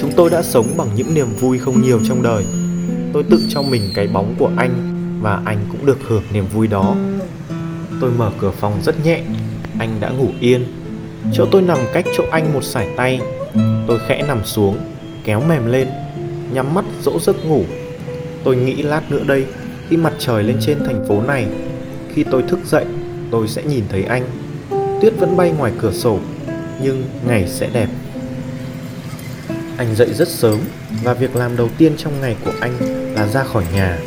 Chúng 0.00 0.10
tôi 0.16 0.30
đã 0.30 0.42
sống 0.42 0.66
bằng 0.76 0.88
những 0.96 1.14
niềm 1.14 1.28
vui 1.40 1.58
không 1.58 1.82
nhiều 1.82 2.00
trong 2.08 2.22
đời. 2.22 2.44
Tôi 3.12 3.22
tự 3.30 3.42
cho 3.48 3.62
mình 3.62 3.82
cái 3.94 4.08
bóng 4.08 4.34
của 4.38 4.50
anh 4.56 4.92
và 5.22 5.42
anh 5.44 5.58
cũng 5.70 5.86
được 5.86 5.98
hưởng 6.08 6.22
niềm 6.32 6.44
vui 6.54 6.66
đó 6.66 6.96
tôi 8.00 8.10
mở 8.10 8.30
cửa 8.40 8.50
phòng 8.50 8.80
rất 8.84 9.04
nhẹ. 9.04 9.22
Anh 9.78 10.00
đã 10.00 10.08
ngủ 10.08 10.28
yên. 10.40 10.64
Chỗ 11.32 11.46
tôi 11.50 11.62
nằm 11.62 11.78
cách 11.92 12.04
chỗ 12.16 12.24
anh 12.30 12.52
một 12.52 12.64
sải 12.64 12.88
tay. 12.96 13.20
Tôi 13.86 13.98
khẽ 14.08 14.22
nằm 14.28 14.44
xuống, 14.44 14.78
kéo 15.24 15.42
mềm 15.48 15.66
lên, 15.72 15.88
nhắm 16.52 16.74
mắt 16.74 16.84
dỗ 17.02 17.18
giấc 17.20 17.44
ngủ. 17.44 17.64
Tôi 18.44 18.56
nghĩ 18.56 18.82
lát 18.82 19.10
nữa 19.10 19.22
đây, 19.26 19.44
khi 19.88 19.96
mặt 19.96 20.12
trời 20.18 20.42
lên 20.42 20.56
trên 20.60 20.78
thành 20.84 21.04
phố 21.08 21.22
này, 21.22 21.46
khi 22.14 22.24
tôi 22.30 22.42
thức 22.42 22.58
dậy, 22.66 22.84
tôi 23.30 23.48
sẽ 23.48 23.62
nhìn 23.62 23.84
thấy 23.88 24.02
anh. 24.02 24.22
Tuyết 25.02 25.12
vẫn 25.18 25.36
bay 25.36 25.52
ngoài 25.58 25.72
cửa 25.78 25.92
sổ, 25.92 26.18
nhưng 26.82 27.04
ngày 27.28 27.48
sẽ 27.48 27.68
đẹp. 27.72 27.88
Anh 29.76 29.94
dậy 29.94 30.08
rất 30.14 30.28
sớm 30.28 30.58
và 31.02 31.14
việc 31.14 31.36
làm 31.36 31.56
đầu 31.56 31.68
tiên 31.78 31.92
trong 31.96 32.20
ngày 32.20 32.36
của 32.44 32.52
anh 32.60 32.72
là 33.14 33.26
ra 33.26 33.44
khỏi 33.44 33.64
nhà, 33.74 33.98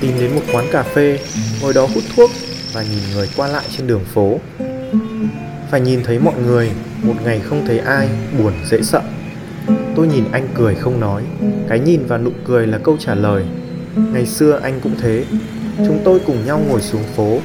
tìm 0.00 0.12
đến 0.20 0.34
một 0.34 0.42
quán 0.52 0.66
cà 0.72 0.82
phê, 0.82 1.18
ngồi 1.62 1.72
đó 1.74 1.88
hút 1.94 2.04
thuốc 2.16 2.30
và 2.72 2.82
nhìn 2.82 3.02
người 3.14 3.28
qua 3.36 3.48
lại 3.48 3.64
trên 3.76 3.86
đường 3.86 4.04
phố. 4.04 4.40
Phải 5.70 5.80
nhìn 5.80 6.02
thấy 6.04 6.18
mọi 6.18 6.34
người, 6.46 6.70
một 7.02 7.14
ngày 7.24 7.40
không 7.40 7.66
thấy 7.66 7.78
ai, 7.78 8.08
buồn, 8.38 8.52
dễ 8.70 8.82
sợ. 8.82 9.02
Tôi 9.96 10.06
nhìn 10.06 10.24
anh 10.32 10.48
cười 10.54 10.74
không 10.74 11.00
nói. 11.00 11.22
Cái 11.68 11.78
nhìn 11.78 12.06
và 12.06 12.18
nụ 12.18 12.30
cười 12.44 12.66
là 12.66 12.78
câu 12.78 12.96
trả 13.00 13.14
lời. 13.14 13.44
Ngày 13.96 14.26
xưa 14.26 14.60
anh 14.62 14.80
cũng 14.80 14.94
thế. 15.00 15.24
Chúng 15.76 16.00
tôi 16.04 16.20
cùng 16.26 16.46
nhau 16.46 16.60
ngồi 16.68 16.82
xuống 16.82 17.02
phố. 17.16 17.38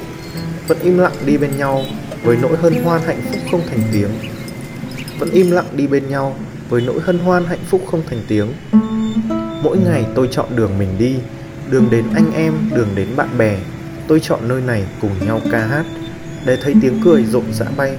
Vẫn 0.68 0.78
im 0.82 0.98
lặng 0.98 1.12
đi 1.26 1.38
bên 1.38 1.50
nhau, 1.58 1.84
với 2.22 2.36
nỗi 2.42 2.56
hân 2.56 2.74
hoan 2.84 3.00
hạnh 3.02 3.20
phúc 3.30 3.40
không 3.50 3.60
thành 3.70 3.82
tiếng. 3.92 4.10
Vẫn 5.18 5.30
im 5.30 5.50
lặng 5.50 5.66
đi 5.72 5.86
bên 5.86 6.08
nhau, 6.08 6.36
với 6.68 6.82
nỗi 6.86 7.00
hân 7.00 7.18
hoan 7.18 7.44
hạnh 7.44 7.64
phúc 7.66 7.82
không 7.90 8.02
thành 8.10 8.22
tiếng. 8.28 8.48
Mỗi 9.62 9.78
ngày 9.78 10.04
tôi 10.14 10.28
chọn 10.30 10.56
đường 10.56 10.78
mình 10.78 10.88
đi, 10.98 11.16
đường 11.70 11.88
đến 11.90 12.04
anh 12.14 12.32
em, 12.34 12.52
đường 12.74 12.88
đến 12.94 13.08
bạn 13.16 13.28
bè 13.38 13.58
tôi 14.08 14.20
chọn 14.20 14.48
nơi 14.48 14.60
này 14.60 14.84
cùng 15.00 15.10
nhau 15.26 15.40
ca 15.50 15.66
hát, 15.66 15.86
để 16.44 16.58
thấy 16.62 16.74
tiếng 16.82 17.00
cười 17.04 17.24
rộn 17.24 17.44
rã 17.52 17.66
bay. 17.76 17.96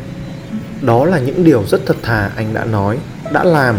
Đó 0.82 1.06
là 1.06 1.20
những 1.20 1.44
điều 1.44 1.64
rất 1.68 1.82
thật 1.86 1.98
thà 2.02 2.32
anh 2.36 2.54
đã 2.54 2.66
nói, 2.66 2.98
đã 3.34 3.44
làm, 3.44 3.76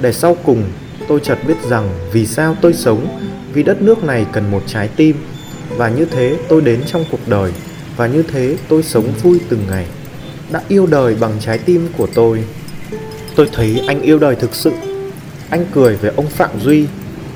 để 0.00 0.12
sau 0.12 0.36
cùng 0.44 0.64
tôi 1.08 1.20
chợt 1.22 1.38
biết 1.46 1.62
rằng 1.68 1.90
vì 2.12 2.26
sao 2.26 2.56
tôi 2.60 2.72
sống, 2.72 3.18
vì 3.52 3.62
đất 3.62 3.82
nước 3.82 4.04
này 4.04 4.26
cần 4.32 4.50
một 4.50 4.62
trái 4.66 4.88
tim, 4.96 5.16
và 5.76 5.88
như 5.88 6.04
thế 6.04 6.38
tôi 6.48 6.60
đến 6.60 6.80
trong 6.86 7.04
cuộc 7.10 7.28
đời, 7.28 7.52
và 7.96 8.06
như 8.06 8.22
thế 8.22 8.56
tôi 8.68 8.82
sống 8.82 9.12
vui 9.22 9.40
từng 9.48 9.66
ngày. 9.70 9.86
Đã 10.50 10.62
yêu 10.68 10.86
đời 10.86 11.16
bằng 11.20 11.32
trái 11.40 11.58
tim 11.58 11.88
của 11.96 12.08
tôi. 12.14 12.44
Tôi 13.36 13.48
thấy 13.52 13.84
anh 13.86 14.00
yêu 14.02 14.18
đời 14.18 14.34
thực 14.34 14.54
sự. 14.54 14.72
Anh 15.50 15.64
cười 15.72 15.96
với 15.96 16.12
ông 16.16 16.26
phạm 16.26 16.50
duy, 16.60 16.86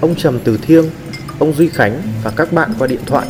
ông 0.00 0.14
trầm 0.14 0.38
từ 0.44 0.58
thiêng, 0.62 0.84
ông 1.38 1.52
duy 1.54 1.68
khánh 1.68 2.02
và 2.22 2.30
các 2.30 2.52
bạn 2.52 2.70
qua 2.78 2.86
điện 2.86 3.00
thoại 3.06 3.26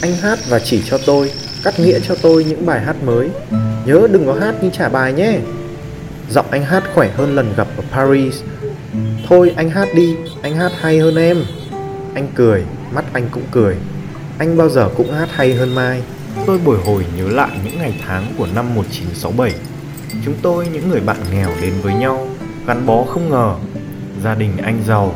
anh 0.00 0.16
hát 0.16 0.38
và 0.48 0.58
chỉ 0.58 0.82
cho 0.86 0.98
tôi, 1.06 1.30
cắt 1.64 1.80
nghĩa 1.80 2.00
cho 2.00 2.14
tôi 2.22 2.44
những 2.44 2.66
bài 2.66 2.80
hát 2.80 2.96
mới. 3.04 3.28
Nhớ 3.86 4.08
đừng 4.12 4.26
có 4.26 4.34
hát 4.34 4.54
như 4.62 4.70
trả 4.72 4.88
bài 4.88 5.12
nhé. 5.12 5.38
Giọng 6.30 6.46
anh 6.50 6.64
hát 6.64 6.84
khỏe 6.94 7.10
hơn 7.16 7.34
lần 7.34 7.54
gặp 7.56 7.68
ở 7.76 7.82
paris. 7.92 8.42
Thôi 9.28 9.52
anh 9.56 9.70
hát 9.70 9.88
đi, 9.94 10.16
anh 10.42 10.56
hát 10.56 10.72
hay 10.80 10.98
hơn 10.98 11.16
em. 11.16 11.44
Anh 12.14 12.28
cười, 12.34 12.64
mắt 12.92 13.04
anh 13.12 13.28
cũng 13.30 13.44
cười. 13.50 13.76
Anh 14.38 14.56
bao 14.56 14.68
giờ 14.68 14.88
cũng 14.96 15.12
hát 15.12 15.28
hay 15.32 15.54
hơn 15.54 15.74
mai. 15.74 16.02
Tôi 16.46 16.58
bồi 16.64 16.78
hồi 16.84 17.04
nhớ 17.16 17.28
lại 17.28 17.50
những 17.64 17.78
ngày 17.78 17.94
tháng 18.06 18.26
của 18.38 18.46
năm 18.54 18.74
1967 18.74 19.54
chúng 20.24 20.34
tôi, 20.42 20.66
những 20.72 20.88
người 20.88 21.00
bạn 21.00 21.16
nghèo 21.32 21.50
đến 21.62 21.72
với 21.82 21.94
nhau, 21.94 22.28
gắn 22.66 22.86
bó 22.86 23.04
không 23.04 23.30
ngờ. 23.30 23.54
Gia 24.24 24.34
đình 24.34 24.56
anh 24.62 24.82
giàu, 24.86 25.14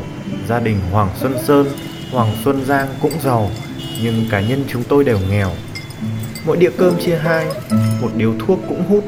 gia 0.48 0.60
đình 0.60 0.80
hoàng 0.90 1.08
xuân 1.20 1.34
sơn, 1.46 1.66
hoàng 2.12 2.36
xuân 2.44 2.64
giang 2.66 2.88
cũng 3.02 3.12
giàu 3.24 3.50
nhưng 4.02 4.24
cá 4.30 4.40
nhân 4.40 4.64
chúng 4.68 4.82
tôi 4.84 5.04
đều 5.04 5.18
nghèo. 5.30 5.50
Mỗi 6.46 6.56
đĩa 6.56 6.70
cơm 6.78 6.96
chia 6.98 7.16
hai, 7.16 7.46
một 8.00 8.10
điếu 8.16 8.34
thuốc 8.46 8.60
cũng 8.68 8.84
hút, 8.88 9.04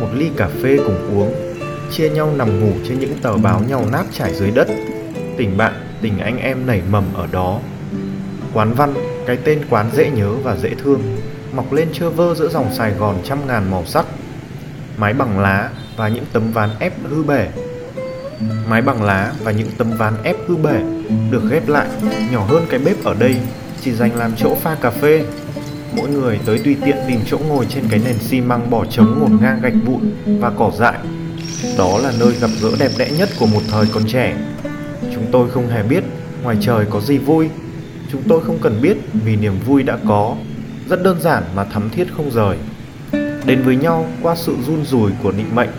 một 0.00 0.08
ly 0.14 0.30
cà 0.36 0.48
phê 0.62 0.76
cùng 0.76 1.18
uống, 1.18 1.34
chia 1.90 2.10
nhau 2.10 2.32
nằm 2.36 2.60
ngủ 2.60 2.72
trên 2.88 2.98
những 2.98 3.14
tờ 3.22 3.36
báo 3.36 3.60
nhau 3.68 3.86
nát 3.92 4.04
trải 4.12 4.34
dưới 4.34 4.50
đất. 4.50 4.68
Tình 5.36 5.56
bạn, 5.56 5.72
tình 6.00 6.18
anh 6.18 6.38
em 6.38 6.66
nảy 6.66 6.82
mầm 6.90 7.04
ở 7.14 7.26
đó. 7.32 7.60
Quán 8.54 8.74
văn, 8.74 8.94
cái 9.26 9.36
tên 9.44 9.60
quán 9.70 9.90
dễ 9.92 10.10
nhớ 10.10 10.32
và 10.42 10.56
dễ 10.56 10.70
thương, 10.84 11.02
mọc 11.52 11.72
lên 11.72 11.88
trơ 11.92 12.10
vơ 12.10 12.34
giữa 12.34 12.48
dòng 12.48 12.74
sài 12.74 12.90
gòn 12.90 13.16
trăm 13.24 13.38
ngàn 13.46 13.70
màu 13.70 13.84
sắc. 13.86 14.06
Mái 14.96 15.14
bằng 15.14 15.38
lá 15.38 15.70
và 15.96 16.08
những 16.08 16.24
tấm 16.32 16.52
ván 16.52 16.70
ép 16.78 16.92
hư 17.10 17.22
bể. 17.22 17.48
Mái 18.68 18.82
bằng 18.82 19.02
lá 19.02 19.32
và 19.42 19.52
những 19.52 19.68
tấm 19.78 19.90
ván 19.90 20.14
ép 20.22 20.36
hư 20.46 20.56
bể 20.56 20.80
được 21.30 21.42
ghép 21.50 21.68
lại, 21.68 21.86
nhỏ 22.30 22.44
hơn 22.48 22.66
cái 22.70 22.80
bếp 22.80 23.04
ở 23.04 23.14
đây 23.14 23.36
chỉ 23.84 23.92
dành 23.92 24.16
làm 24.16 24.32
chỗ 24.36 24.54
pha 24.54 24.74
cà 24.74 24.90
phê. 24.90 25.24
Mỗi 25.96 26.08
người 26.08 26.40
tới 26.46 26.58
tùy 26.58 26.76
tiện 26.84 26.96
tìm 27.08 27.20
chỗ 27.26 27.38
ngồi 27.48 27.66
trên 27.68 27.84
cái 27.90 28.00
nền 28.04 28.18
xi 28.18 28.40
măng 28.40 28.70
bỏ 28.70 28.84
trống 28.84 29.20
ngổn 29.20 29.38
ngang 29.40 29.60
gạch 29.62 29.72
vụn 29.84 30.12
và 30.40 30.50
cỏ 30.50 30.70
dại. 30.78 30.98
Đó 31.78 31.98
là 32.02 32.12
nơi 32.20 32.32
gặp 32.40 32.50
gỡ 32.62 32.70
đẹp 32.78 32.90
đẽ 32.98 33.10
nhất 33.18 33.28
của 33.38 33.46
một 33.46 33.60
thời 33.70 33.86
còn 33.94 34.02
trẻ. 34.06 34.36
Chúng 35.14 35.26
tôi 35.32 35.50
không 35.50 35.68
hề 35.68 35.82
biết 35.82 36.04
ngoài 36.42 36.56
trời 36.60 36.84
có 36.90 37.00
gì 37.00 37.18
vui. 37.18 37.48
Chúng 38.12 38.22
tôi 38.28 38.40
không 38.44 38.58
cần 38.62 38.82
biết 38.82 38.96
vì 39.12 39.36
niềm 39.36 39.54
vui 39.66 39.82
đã 39.82 39.98
có. 40.08 40.36
Rất 40.88 41.02
đơn 41.02 41.20
giản 41.20 41.42
mà 41.56 41.64
thắm 41.64 41.90
thiết 41.90 42.06
không 42.16 42.30
rời. 42.30 42.56
Đến 43.46 43.62
với 43.62 43.76
nhau 43.76 44.06
qua 44.22 44.36
sự 44.36 44.56
run 44.66 44.84
rùi 44.84 45.10
của 45.22 45.32
định 45.32 45.54
mệnh. 45.54 45.70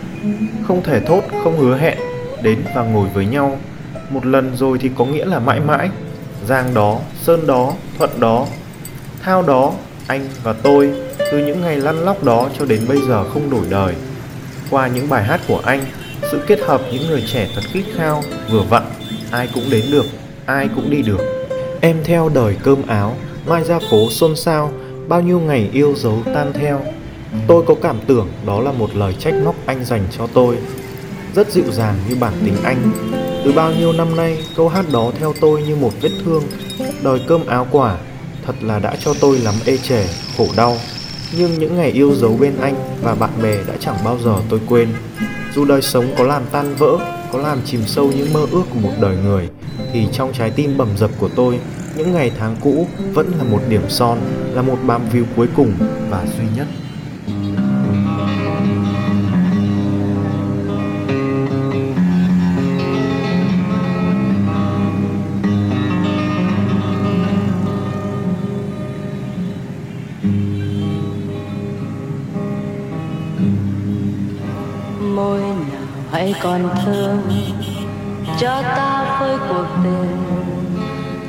Không 0.68 0.82
thể 0.82 1.00
thốt, 1.00 1.22
không 1.44 1.58
hứa 1.58 1.76
hẹn, 1.76 1.98
đến 2.42 2.58
và 2.74 2.82
ngồi 2.82 3.08
với 3.14 3.26
nhau. 3.26 3.58
Một 4.10 4.26
lần 4.26 4.56
rồi 4.56 4.78
thì 4.78 4.90
có 4.96 5.04
nghĩa 5.04 5.24
là 5.24 5.38
mãi 5.38 5.60
mãi 5.60 5.90
giang 6.48 6.74
đó, 6.74 6.98
sơn 7.22 7.46
đó, 7.46 7.72
thuận 7.98 8.20
đó, 8.20 8.46
thao 9.22 9.42
đó, 9.42 9.72
anh 10.06 10.28
và 10.42 10.52
tôi 10.52 10.90
từ 11.32 11.46
những 11.46 11.60
ngày 11.60 11.76
lăn 11.76 11.98
lóc 11.98 12.24
đó 12.24 12.48
cho 12.58 12.64
đến 12.64 12.80
bây 12.88 12.98
giờ 13.08 13.24
không 13.24 13.50
đổi 13.50 13.64
đời. 13.70 13.94
Qua 14.70 14.88
những 14.88 15.08
bài 15.08 15.24
hát 15.24 15.40
của 15.48 15.60
anh, 15.64 15.84
sự 16.30 16.40
kết 16.46 16.60
hợp 16.60 16.80
những 16.92 17.06
người 17.06 17.24
trẻ 17.32 17.48
thật 17.54 17.62
khít 17.72 17.84
khao, 17.96 18.22
vừa 18.50 18.62
vặn, 18.62 18.82
ai 19.30 19.48
cũng 19.54 19.64
đến 19.70 19.84
được, 19.90 20.06
ai 20.46 20.68
cũng 20.76 20.90
đi 20.90 21.02
được. 21.02 21.48
Em 21.80 21.96
theo 22.04 22.28
đời 22.28 22.56
cơm 22.62 22.86
áo, 22.86 23.16
mai 23.46 23.64
ra 23.64 23.78
phố 23.90 24.10
xôn 24.10 24.36
xao, 24.36 24.72
bao 25.08 25.20
nhiêu 25.20 25.40
ngày 25.40 25.70
yêu 25.72 25.94
dấu 25.96 26.22
tan 26.34 26.52
theo. 26.52 26.80
Tôi 27.46 27.62
có 27.66 27.74
cảm 27.82 27.96
tưởng 28.06 28.28
đó 28.46 28.60
là 28.60 28.72
một 28.72 28.96
lời 28.96 29.14
trách 29.18 29.34
móc 29.44 29.54
anh 29.66 29.84
dành 29.84 30.02
cho 30.18 30.26
tôi. 30.34 30.56
Rất 31.34 31.52
dịu 31.52 31.72
dàng 31.72 31.94
như 32.08 32.16
bản 32.20 32.32
tính 32.44 32.56
anh 32.64 32.90
từ 33.44 33.52
bao 33.52 33.72
nhiêu 33.72 33.92
năm 33.92 34.16
nay, 34.16 34.38
câu 34.56 34.68
hát 34.68 34.84
đó 34.92 35.12
theo 35.18 35.34
tôi 35.40 35.62
như 35.62 35.76
một 35.76 35.92
vết 36.00 36.10
thương. 36.24 36.42
Đòi 37.02 37.20
cơm 37.28 37.46
áo 37.46 37.66
quả, 37.70 37.96
thật 38.46 38.54
là 38.60 38.78
đã 38.78 38.96
cho 39.04 39.14
tôi 39.20 39.38
lắm 39.38 39.54
ê 39.64 39.76
chề, 39.76 40.06
khổ 40.38 40.46
đau. 40.56 40.76
Nhưng 41.38 41.58
những 41.58 41.76
ngày 41.76 41.90
yêu 41.90 42.14
dấu 42.14 42.36
bên 42.40 42.56
anh 42.60 42.74
và 43.02 43.14
bạn 43.14 43.30
bè 43.42 43.56
đã 43.68 43.74
chẳng 43.80 43.96
bao 44.04 44.18
giờ 44.24 44.36
tôi 44.48 44.60
quên. 44.68 44.88
Dù 45.54 45.64
đời 45.64 45.82
sống 45.82 46.14
có 46.18 46.24
làm 46.24 46.42
tan 46.52 46.74
vỡ, 46.74 46.98
có 47.32 47.38
làm 47.38 47.58
chìm 47.64 47.80
sâu 47.86 48.12
những 48.16 48.32
mơ 48.32 48.46
ước 48.50 48.62
của 48.70 48.80
một 48.80 48.92
đời 49.00 49.16
người, 49.24 49.48
thì 49.92 50.06
trong 50.12 50.32
trái 50.32 50.50
tim 50.50 50.76
bầm 50.76 50.88
dập 50.96 51.10
của 51.18 51.28
tôi, 51.36 51.58
những 51.96 52.12
ngày 52.12 52.32
tháng 52.38 52.56
cũ 52.60 52.86
vẫn 53.12 53.32
là 53.38 53.44
một 53.44 53.60
điểm 53.68 53.82
son, 53.88 54.18
là 54.52 54.62
một 54.62 54.78
bám 54.86 55.02
víu 55.12 55.24
cuối 55.36 55.46
cùng 55.56 55.72
và 56.10 56.26
duy 56.38 56.44
nhất. 56.56 56.66
Còn 76.44 76.68
thơm 76.84 77.22
cho 78.40 78.62
ta 78.62 79.16
phơi 79.20 79.38
cuộc 79.48 79.66
tình 79.84 80.16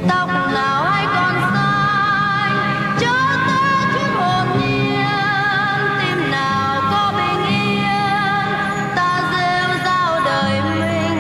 tóc 0.10 0.30
nào 0.54 0.84
hay 0.84 1.06
còn 1.06 1.36
sai, 1.54 2.52
cho 3.00 3.18
ta 3.48 3.92
chút 3.94 4.10
hồn 4.18 4.48
nhiên 4.60 5.80
tim 6.00 6.32
nào 6.32 6.82
có 6.92 7.14
bình 7.18 7.44
yên. 7.50 8.48
Ta 8.96 9.32
rêu 9.32 9.78
rao 9.86 10.20
đời 10.26 10.62
mình, 10.80 11.20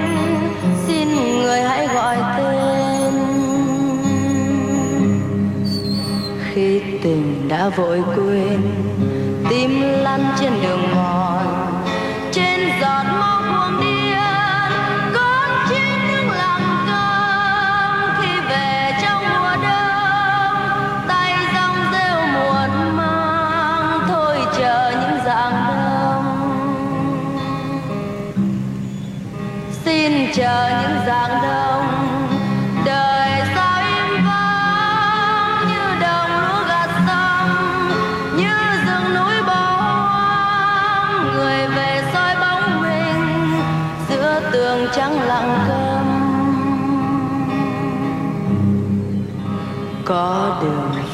xin 0.87 1.07
người 1.15 1.61
hãy 1.61 1.87
gọi 1.87 2.17
tên. 2.37 3.13
Khi 6.53 6.81
tình 7.03 7.47
đã 7.47 7.69
vội 7.69 8.03
quên 8.15 8.34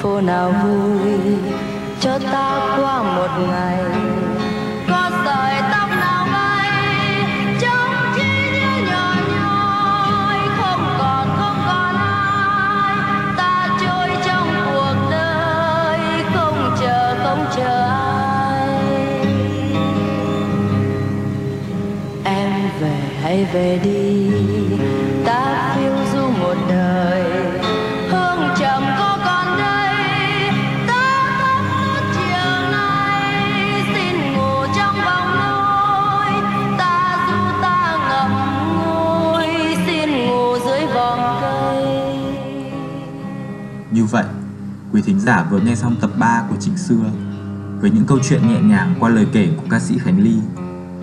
phố 0.01 0.22
nào 0.22 0.53
vui 0.63 1.36
cho 2.00 2.20
ta 2.31 2.77
qua 2.79 3.03
một 3.03 3.29
ngày. 3.50 4.00
Quý 44.93 45.01
thính 45.01 45.19
giả 45.19 45.45
vừa 45.51 45.60
nghe 45.60 45.75
xong 45.75 45.95
tập 46.01 46.10
3 46.19 46.43
của 46.50 46.55
Trịnh 46.60 46.77
Xưa 46.77 47.12
với 47.81 47.91
những 47.91 48.05
câu 48.07 48.19
chuyện 48.29 48.48
nhẹ 48.48 48.62
nhàng 48.62 48.95
qua 49.00 49.10
lời 49.10 49.27
kể 49.33 49.50
của 49.57 49.63
ca 49.69 49.79
sĩ 49.79 49.98
Khánh 49.98 50.24
Ly. 50.24 50.36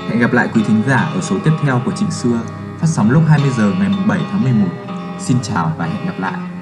Hẹn 0.08 0.18
gặp 0.18 0.32
lại 0.32 0.48
quý 0.54 0.62
thính 0.66 0.82
giả 0.88 1.10
ở 1.14 1.20
số 1.20 1.38
tiếp 1.44 1.50
theo 1.62 1.80
của 1.84 1.92
Trịnh 1.92 2.10
Xưa 2.10 2.40
phát 2.80 2.86
sóng 2.86 3.10
lúc 3.10 3.22
20 3.28 3.50
giờ 3.56 3.72
ngày 3.78 3.90
7 4.06 4.20
tháng 4.30 4.42
11. 4.42 4.66
Xin 5.18 5.36
chào 5.42 5.72
và 5.78 5.86
hẹn 5.86 6.06
gặp 6.06 6.14
lại. 6.18 6.57